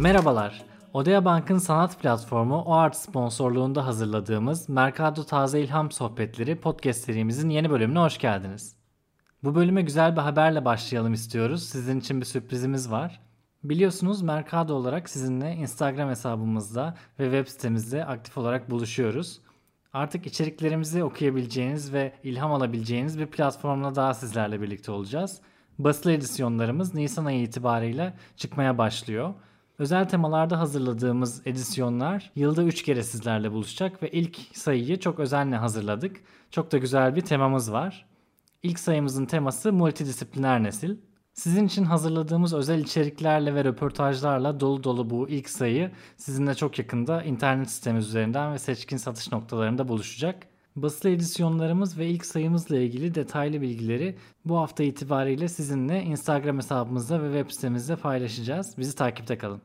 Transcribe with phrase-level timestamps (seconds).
[0.00, 0.62] Merhabalar.
[0.92, 7.98] Odea Bank'ın sanat platformu OART sponsorluğunda hazırladığımız Mercado Taze İlham Sohbetleri podcast serimizin yeni bölümüne
[7.98, 8.76] hoş geldiniz.
[9.44, 11.62] Bu bölüme güzel bir haberle başlayalım istiyoruz.
[11.62, 13.20] Sizin için bir sürprizimiz var.
[13.64, 19.40] Biliyorsunuz Mercado olarak sizinle Instagram hesabımızda ve web sitemizde aktif olarak buluşuyoruz.
[19.92, 25.40] Artık içeriklerimizi okuyabileceğiniz ve ilham alabileceğiniz bir platformla daha sizlerle birlikte olacağız.
[25.78, 29.34] Basılı edisyonlarımız Nisan ayı itibariyle çıkmaya başlıyor.
[29.78, 36.20] Özel temalarda hazırladığımız edisyonlar yılda 3 kere sizlerle buluşacak ve ilk sayıyı çok özenle hazırladık.
[36.50, 38.06] Çok da güzel bir temamız var.
[38.62, 40.96] İlk sayımızın teması multidisipliner nesil.
[41.34, 47.22] Sizin için hazırladığımız özel içeriklerle ve röportajlarla dolu dolu bu ilk sayı sizinle çok yakında
[47.22, 50.46] internet sitemiz üzerinden ve seçkin satış noktalarında buluşacak.
[50.76, 57.38] Basılı edisyonlarımız ve ilk sayımızla ilgili detaylı bilgileri bu hafta itibariyle sizinle Instagram hesabımızda ve
[57.38, 58.74] web sitemizde paylaşacağız.
[58.78, 59.62] Bizi takipte kalın.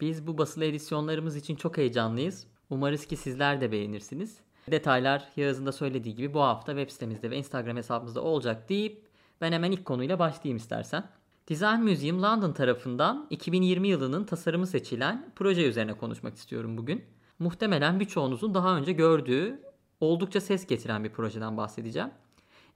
[0.00, 2.46] Biz bu basılı edisyonlarımız için çok heyecanlıyız.
[2.70, 4.36] Umarız ki sizler de beğenirsiniz.
[4.70, 9.02] Detaylar Yağız'ın da söylediği gibi bu hafta web sitemizde ve Instagram hesabımızda olacak deyip
[9.40, 11.04] ben hemen ilk konuyla başlayayım istersen.
[11.48, 17.04] Design Museum London tarafından 2020 yılının tasarımı seçilen proje üzerine konuşmak istiyorum bugün.
[17.38, 19.71] Muhtemelen birçoğunuzun daha önce gördüğü
[20.02, 22.10] oldukça ses getiren bir projeden bahsedeceğim.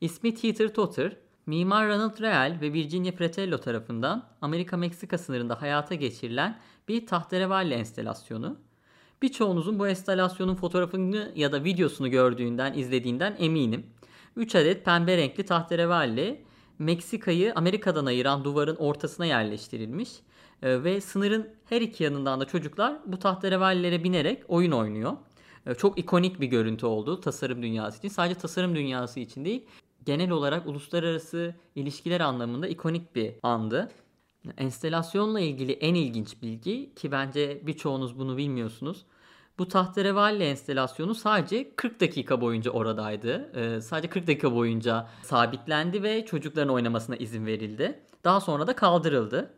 [0.00, 7.06] İsmi Teeter Totter, Mimar Ronald Real ve Virginia Fratello tarafından Amerika-Meksika sınırında hayata geçirilen bir
[7.06, 8.56] tahterevalli enstelasyonu.
[9.22, 13.86] Birçoğunuzun bu enstelasyonun fotoğrafını ya da videosunu gördüğünden, izlediğinden eminim.
[14.36, 16.44] 3 adet pembe renkli tahterevalli
[16.78, 20.10] Meksika'yı Amerika'dan ayıran duvarın ortasına yerleştirilmiş
[20.62, 25.12] e, ve sınırın her iki yanından da çocuklar bu tahterevallilere binerek oyun oynuyor.
[25.66, 28.08] E, çok ikonik bir görüntü oldu tasarım dünyası için.
[28.08, 29.66] Sadece tasarım dünyası için değil,
[30.04, 33.90] genel olarak uluslararası ilişkiler anlamında ikonik bir andı.
[34.58, 39.06] Enstelasyonla ilgili en ilginç bilgi ki bence birçoğunuz bunu bilmiyorsunuz.
[39.58, 43.50] Bu tahterevalli enstelasyonu sadece 40 dakika boyunca oradaydı.
[43.54, 48.00] Ee, sadece 40 dakika boyunca sabitlendi ve çocukların oynamasına izin verildi.
[48.24, 49.50] Daha sonra da kaldırıldı.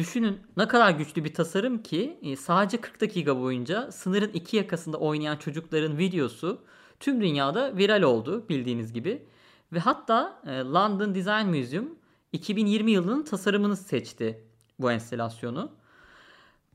[0.00, 4.96] Düşünün ne kadar güçlü bir tasarım ki e, sadece 40 dakika boyunca sınırın iki yakasında
[4.96, 6.62] oynayan çocukların videosu
[7.00, 9.26] tüm dünyada viral oldu bildiğiniz gibi.
[9.72, 11.98] Ve hatta e, London Design Museum
[12.32, 14.44] 2020 yılının tasarımını seçti
[14.78, 15.72] bu enstelasyonu.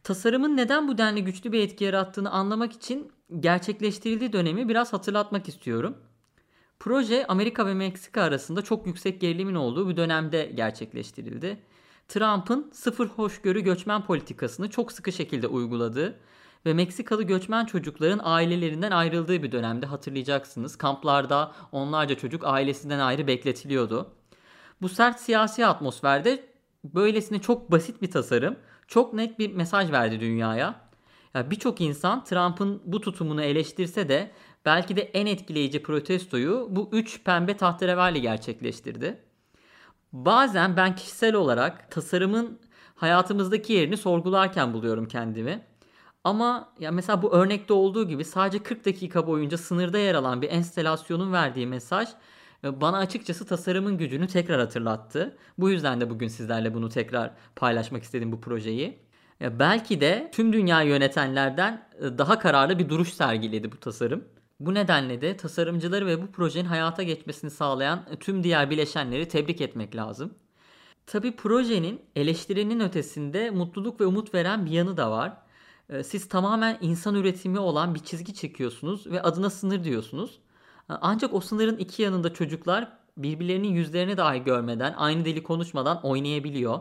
[0.04, 5.98] Tasarımın neden bu denli güçlü bir etki yarattığını anlamak için gerçekleştirildiği dönemi biraz hatırlatmak istiyorum.
[6.80, 11.60] Proje Amerika ve Meksika arasında çok yüksek gerilimin olduğu bir dönemde gerçekleştirildi.
[12.08, 16.20] Trump'ın sıfır hoşgörü göçmen politikasını çok sıkı şekilde uyguladığı
[16.66, 20.78] ve Meksikalı göçmen çocukların ailelerinden ayrıldığı bir dönemde hatırlayacaksınız.
[20.78, 24.14] Kamplarda onlarca çocuk ailesinden ayrı bekletiliyordu.
[24.82, 26.44] Bu sert siyasi atmosferde
[26.84, 28.56] böylesine çok basit bir tasarım
[28.88, 30.86] çok net bir mesaj verdi dünyaya.
[31.34, 34.32] Ya birçok insan Trump'ın bu tutumunu eleştirse de
[34.66, 39.22] belki de en etkileyici protestoyu bu üç pembe tahterevalli gerçekleştirdi.
[40.16, 42.60] Bazen ben kişisel olarak tasarımın
[42.96, 45.62] hayatımızdaki yerini sorgularken buluyorum kendimi.
[46.24, 50.50] Ama ya mesela bu örnekte olduğu gibi sadece 40 dakika boyunca sınırda yer alan bir
[50.50, 52.10] enstelasyonun verdiği mesaj
[52.64, 55.38] e, bana açıkçası tasarımın gücünü tekrar hatırlattı.
[55.58, 59.00] Bu yüzden de bugün sizlerle bunu tekrar paylaşmak istedim bu projeyi.
[59.42, 64.24] Belki de tüm dünya yönetenlerden e, daha kararlı bir duruş sergiledi bu tasarım.
[64.60, 69.62] Bu nedenle de tasarımcıları ve bu projenin hayata geçmesini sağlayan e, tüm diğer bileşenleri tebrik
[69.62, 70.34] etmek lazım.
[71.06, 75.38] Tabi projenin eleştirinin ötesinde mutluluk ve umut veren bir yanı da var.
[76.04, 80.40] Siz tamamen insan üretimi olan bir çizgi çekiyorsunuz ve adına sınır diyorsunuz.
[80.90, 86.80] Ancak o sınırın iki yanında çocuklar birbirlerinin yüzlerini dahi görmeden, aynı dili konuşmadan oynayabiliyor.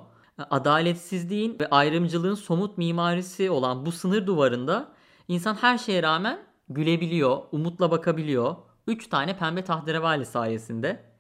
[0.51, 4.89] Adaletsizliğin ve ayrımcılığın somut mimarisi olan bu sınır duvarında
[5.29, 8.57] insan her şeye rağmen gülebiliyor, umutla bakabiliyor.
[8.87, 11.15] Üç tane pembe tahterevali sayesinde.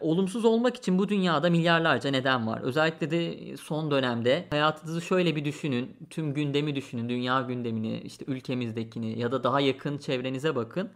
[0.00, 2.60] Olumsuz olmak için bu dünyada milyarlarca neden var.
[2.60, 5.96] Özellikle de son dönemde hayatınızı şöyle bir düşünün.
[6.10, 7.08] Tüm gündemi düşünün.
[7.08, 10.90] Dünya gündemini, işte ülkemizdekini ya da daha yakın çevrenize bakın.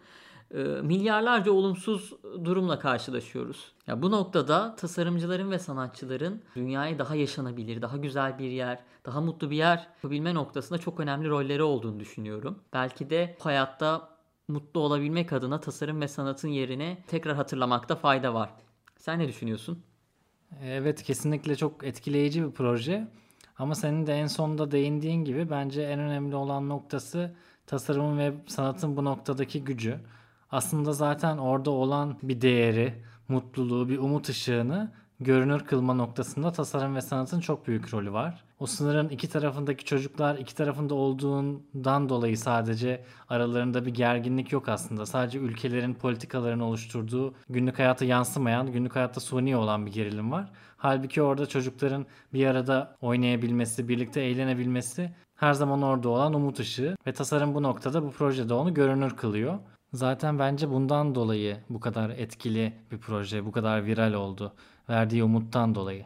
[0.50, 2.12] Ee, milyarlarca olumsuz
[2.44, 3.72] durumla karşılaşıyoruz.
[3.86, 9.50] Ya bu noktada tasarımcıların ve sanatçıların dünyayı daha yaşanabilir, daha güzel bir yer, daha mutlu
[9.50, 12.58] bir yer yapabilme noktasında çok önemli rolleri olduğunu düşünüyorum.
[12.72, 14.08] Belki de hayatta
[14.48, 18.50] mutlu olabilmek adına tasarım ve sanatın yerine tekrar hatırlamakta fayda var.
[18.96, 19.82] Sen ne düşünüyorsun?
[20.62, 23.08] Evet kesinlikle çok etkileyici bir proje.
[23.58, 27.34] Ama senin de en sonunda değindiğin gibi bence en önemli olan noktası
[27.66, 30.00] tasarımın ve sanatın bu noktadaki gücü
[30.54, 32.94] aslında zaten orada olan bir değeri,
[33.28, 38.44] mutluluğu, bir umut ışığını görünür kılma noktasında tasarım ve sanatın çok büyük rolü var.
[38.58, 45.06] O sınırın iki tarafındaki çocuklar iki tarafında olduğundan dolayı sadece aralarında bir gerginlik yok aslında.
[45.06, 50.52] Sadece ülkelerin politikalarını oluşturduğu günlük hayata yansımayan, günlük hayatta suni olan bir gerilim var.
[50.76, 57.12] Halbuki orada çocukların bir arada oynayabilmesi, birlikte eğlenebilmesi her zaman orada olan umut ışığı ve
[57.12, 59.58] tasarım bu noktada bu projede onu görünür kılıyor.
[59.94, 64.52] Zaten bence bundan dolayı bu kadar etkili bir proje, bu kadar viral oldu.
[64.88, 66.04] Verdiği umuttan dolayı.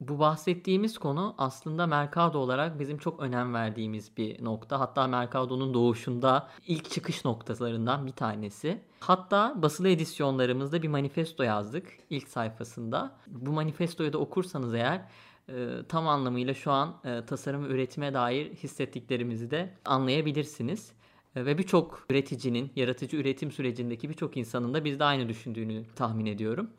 [0.00, 4.80] Bu bahsettiğimiz konu aslında Mercado olarak bizim çok önem verdiğimiz bir nokta.
[4.80, 8.80] Hatta Mercado'nun doğuşunda ilk çıkış noktalarından bir tanesi.
[9.00, 13.12] Hatta basılı edisyonlarımızda bir manifesto yazdık ilk sayfasında.
[13.26, 15.00] Bu manifestoyu da okursanız eğer
[15.48, 20.92] e, tam anlamıyla şu an e, tasarım üretime dair hissettiklerimizi de anlayabilirsiniz.
[21.36, 26.70] E, ve birçok üreticinin, yaratıcı üretim sürecindeki birçok insanın da bizde aynı düşündüğünü tahmin ediyorum.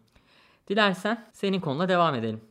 [0.67, 2.41] Dilersen senin konuna devam edelim.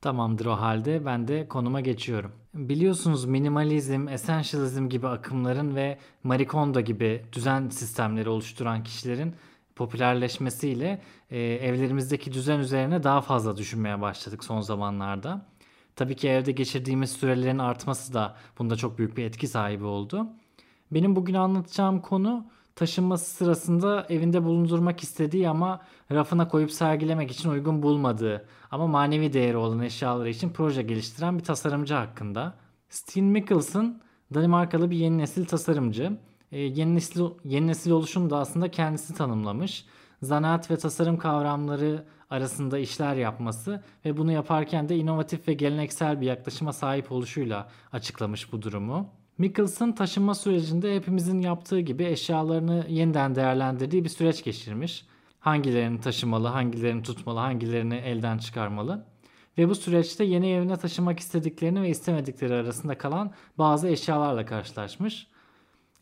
[0.00, 2.32] Tamamdır o halde ben de konuma geçiyorum.
[2.54, 9.34] Biliyorsunuz minimalizm, essentialism gibi akımların ve Marie Kondo gibi düzen sistemleri oluşturan kişilerin
[9.76, 15.46] popülerleşmesiyle e, evlerimizdeki düzen üzerine daha fazla düşünmeye başladık son zamanlarda.
[15.96, 20.26] Tabii ki evde geçirdiğimiz sürelerin artması da bunda çok büyük bir etki sahibi oldu.
[20.92, 22.46] Benim bugün anlatacağım konu
[22.76, 25.80] taşınması sırasında evinde bulundurmak istediği ama
[26.12, 31.44] rafına koyup sergilemek için uygun bulmadığı ama manevi değeri olan eşyaları için proje geliştiren bir
[31.44, 32.54] tasarımcı hakkında.
[32.88, 34.00] Steen Mikkelsen
[34.34, 36.18] Danimarkalı bir yeni nesil tasarımcı.
[36.52, 39.84] Ee, yeni nesil yeni nesil oluşunu da aslında kendisi tanımlamış.
[40.22, 46.26] Zanaat ve tasarım kavramları arasında işler yapması ve bunu yaparken de inovatif ve geleneksel bir
[46.26, 49.19] yaklaşıma sahip oluşuyla açıklamış bu durumu.
[49.40, 55.04] Mickelson taşınma sürecinde hepimizin yaptığı gibi eşyalarını yeniden değerlendirdiği bir süreç geçirmiş.
[55.38, 59.04] Hangilerini taşımalı, hangilerini tutmalı, hangilerini elden çıkarmalı.
[59.58, 65.26] Ve bu süreçte yeni evine taşımak istediklerini ve istemedikleri arasında kalan bazı eşyalarla karşılaşmış.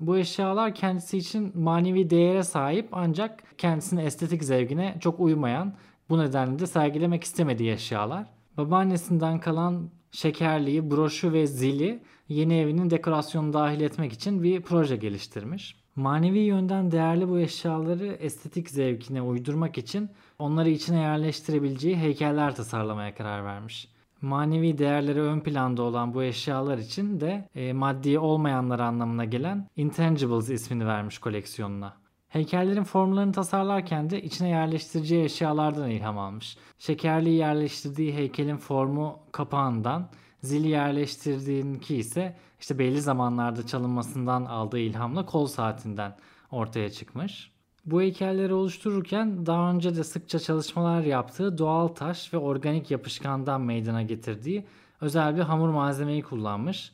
[0.01, 5.75] Bu eşyalar kendisi için manevi değere sahip ancak kendisinin estetik zevkine çok uymayan,
[6.09, 8.27] bu nedenle de sergilemek istemediği eşyalar.
[8.57, 15.77] Babaannesinden kalan şekerliği, broşu ve zili yeni evinin dekorasyonunu dahil etmek için bir proje geliştirmiş.
[15.97, 23.45] Manevi yönden değerli bu eşyaları estetik zevkine uydurmak için onları içine yerleştirebileceği heykeller tasarlamaya karar
[23.45, 23.89] vermiş.
[24.23, 30.51] Manevi değerleri ön planda olan bu eşyalar için de e, maddi olmayanlar anlamına gelen Intangibles
[30.51, 31.97] ismini vermiş koleksiyonuna.
[32.29, 36.57] Heykellerin formlarını tasarlarken de içine yerleştireceği eşyalardan ilham almış.
[36.79, 40.11] Şekerliği yerleştirdiği heykelin formu kapağından,
[40.49, 46.17] zili yerleştirdiğinki ise işte belli zamanlarda çalınmasından aldığı ilhamla kol saatinden
[46.51, 47.51] ortaya çıkmış.
[47.87, 54.03] Bu heykelleri oluştururken daha önce de sıkça çalışmalar yaptığı doğal taş ve organik yapışkandan meydana
[54.03, 54.65] getirdiği
[55.01, 56.93] özel bir hamur malzemeyi kullanmış.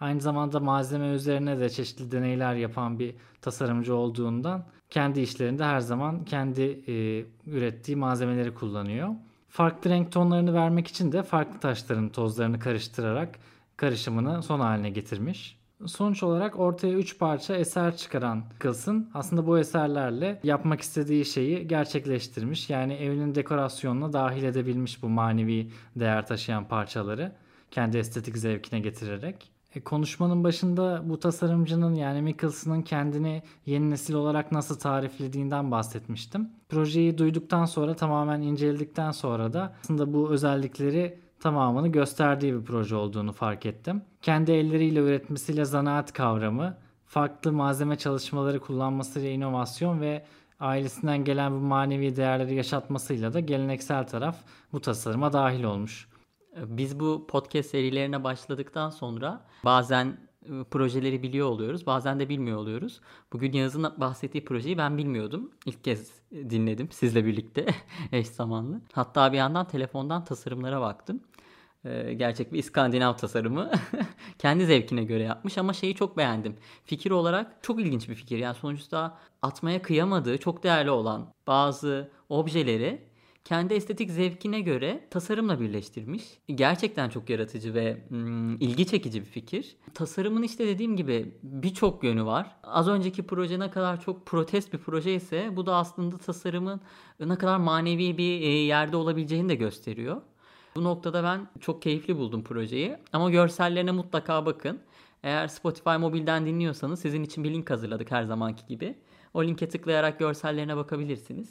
[0.00, 6.24] Aynı zamanda malzeme üzerine de çeşitli deneyler yapan bir tasarımcı olduğundan kendi işlerinde her zaman
[6.24, 9.08] kendi e, ürettiği malzemeleri kullanıyor.
[9.50, 13.38] Farklı renk tonlarını vermek için de farklı taşların tozlarını karıştırarak
[13.76, 15.60] karışımını son haline getirmiş.
[15.86, 22.70] Sonuç olarak ortaya 3 parça eser çıkaran Kılsın aslında bu eserlerle yapmak istediği şeyi gerçekleştirmiş.
[22.70, 27.32] Yani evinin dekorasyonuna dahil edebilmiş bu manevi değer taşıyan parçaları
[27.70, 29.50] kendi estetik zevkine getirerek.
[29.74, 36.50] E, konuşmanın başında bu tasarımcının yani Mickelson'ın kendini yeni nesil olarak nasıl tariflediğinden bahsetmiştim.
[36.68, 43.32] Projeyi duyduktan sonra tamamen inceledikten sonra da aslında bu özellikleri tamamını gösterdiği bir proje olduğunu
[43.32, 44.02] fark ettim.
[44.22, 50.24] Kendi elleriyle üretmesiyle zanaat kavramı, farklı malzeme çalışmaları kullanmasıyla inovasyon ve
[50.60, 54.36] ailesinden gelen bu manevi değerleri yaşatmasıyla da geleneksel taraf
[54.72, 56.09] bu tasarıma dahil olmuş.
[56.56, 61.86] Biz bu podcast serilerine başladıktan sonra bazen e, projeleri biliyor oluyoruz.
[61.86, 63.00] Bazen de bilmiyor oluyoruz.
[63.32, 65.50] Bugün Yağız'ın bahsettiği projeyi ben bilmiyordum.
[65.66, 67.66] İlk kez dinledim sizle birlikte
[68.12, 68.80] eş zamanlı.
[68.92, 71.20] Hatta bir yandan telefondan tasarımlara baktım.
[72.16, 73.70] Gerçek bir İskandinav tasarımı.
[74.38, 76.56] Kendi zevkine göre yapmış ama şeyi çok beğendim.
[76.84, 78.38] Fikir olarak çok ilginç bir fikir.
[78.38, 83.09] Yani sonuçta atmaya kıyamadığı, çok değerli olan bazı objeleri
[83.44, 86.24] kendi estetik zevkine göre tasarımla birleştirmiş.
[86.54, 88.04] Gerçekten çok yaratıcı ve
[88.60, 89.76] ilgi çekici bir fikir.
[89.94, 92.56] Tasarımın işte dediğim gibi birçok yönü var.
[92.62, 96.80] Az önceki proje ne kadar çok protest bir proje ise bu da aslında tasarımın
[97.20, 100.22] ne kadar manevi bir e, yerde olabileceğini de gösteriyor.
[100.76, 102.96] Bu noktada ben çok keyifli buldum projeyi.
[103.12, 104.80] Ama görsellerine mutlaka bakın.
[105.22, 108.94] Eğer Spotify mobilden dinliyorsanız sizin için bir link hazırladık her zamanki gibi.
[109.34, 111.48] O linke tıklayarak görsellerine bakabilirsiniz.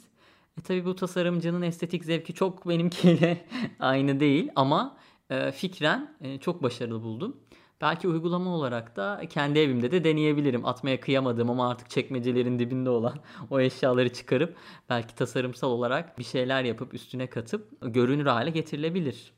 [0.58, 3.44] E tabi bu tasarımcının estetik zevki çok benimkiyle
[3.80, 4.96] aynı değil ama
[5.30, 7.36] e, fikren e, çok başarılı buldum.
[7.80, 10.66] Belki uygulama olarak da kendi evimde de deneyebilirim.
[10.66, 13.14] Atmaya kıyamadığım ama artık çekmecelerin dibinde olan
[13.50, 14.56] o eşyaları çıkarıp
[14.88, 19.32] belki tasarımsal olarak bir şeyler yapıp üstüne katıp görünür hale getirilebilir.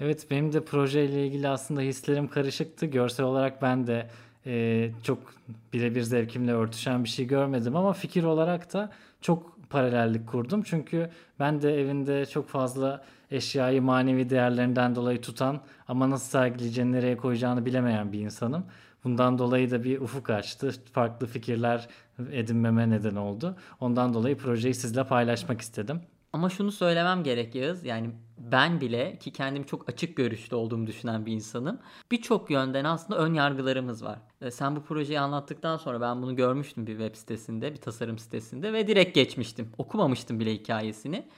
[0.00, 2.86] Evet benim de projeyle ilgili aslında hislerim karışıktı.
[2.86, 4.10] Görsel olarak ben de
[4.46, 5.18] e, çok
[5.72, 10.62] birebir zevkimle örtüşen bir şey görmedim ama fikir olarak da çok paralellik kurdum.
[10.62, 11.10] Çünkü
[11.40, 17.66] ben de evinde çok fazla eşyayı manevi değerlerinden dolayı tutan ama nasıl sergileyeceğini nereye koyacağını
[17.66, 18.66] bilemeyen bir insanım.
[19.04, 20.74] Bundan dolayı da bir ufuk açtı.
[20.92, 21.88] Farklı fikirler
[22.32, 23.56] edinmeme neden oldu.
[23.80, 26.00] Ondan dolayı projeyi sizle paylaşmak istedim.
[26.32, 27.84] Ama şunu söylemem gerek Yağız.
[27.84, 28.10] Yani
[28.52, 31.78] ben bile ki kendimi çok açık görüşlü olduğumu düşünen bir insanım.
[32.10, 34.18] Birçok yönden aslında ön yargılarımız var.
[34.40, 38.72] E, sen bu projeyi anlattıktan sonra ben bunu görmüştüm bir web sitesinde, bir tasarım sitesinde
[38.72, 39.72] ve direkt geçmiştim.
[39.78, 41.28] Okumamıştım bile hikayesini.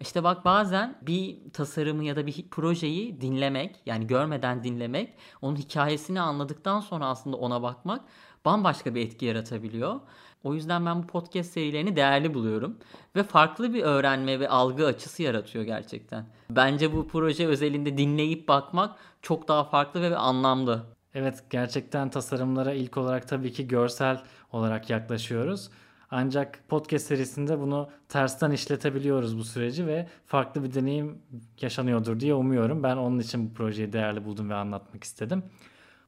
[0.00, 6.20] İşte bak bazen bir tasarımı ya da bir projeyi dinlemek yani görmeden dinlemek onun hikayesini
[6.20, 8.00] anladıktan sonra aslında ona bakmak
[8.44, 10.00] bambaşka bir etki yaratabiliyor.
[10.44, 12.76] O yüzden ben bu podcast serilerini değerli buluyorum
[13.16, 16.26] ve farklı bir öğrenme ve algı açısı yaratıyor gerçekten.
[16.50, 20.86] Bence bu proje özelinde dinleyip bakmak çok daha farklı ve anlamlı.
[21.14, 25.70] Evet gerçekten tasarımlara ilk olarak tabii ki görsel olarak yaklaşıyoruz.
[26.10, 31.18] Ancak podcast serisinde bunu tersten işletebiliyoruz bu süreci ve farklı bir deneyim
[31.60, 32.82] yaşanıyordur diye umuyorum.
[32.82, 35.42] Ben onun için bu projeyi değerli buldum ve anlatmak istedim.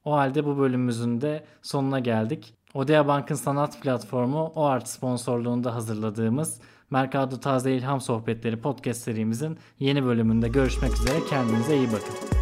[0.05, 2.53] O halde bu bölümümüzün de sonuna geldik.
[2.73, 10.47] Odea Bank'ın sanat platformu OART sponsorluğunda hazırladığımız Mercado Taze İlham Sohbetleri podcast serimizin yeni bölümünde
[10.47, 11.17] görüşmek üzere.
[11.29, 12.40] Kendinize iyi bakın.